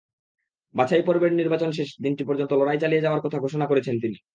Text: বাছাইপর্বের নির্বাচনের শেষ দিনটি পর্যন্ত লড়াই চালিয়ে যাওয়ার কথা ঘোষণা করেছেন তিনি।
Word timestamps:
বাছাইপর্বের 0.75 1.33
নির্বাচনের 1.33 1.77
শেষ 1.79 1.89
দিনটি 2.03 2.23
পর্যন্ত 2.25 2.51
লড়াই 2.53 2.79
চালিয়ে 2.79 3.03
যাওয়ার 3.05 3.23
কথা 3.25 3.37
ঘোষণা 3.39 3.65
করেছেন 3.67 3.95
তিনি। 4.01 4.17